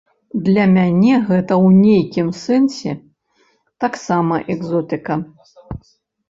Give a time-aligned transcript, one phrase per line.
[0.45, 2.91] Для мяне гэта ў нейкім сэнсе
[3.85, 5.13] таксама экзотыка.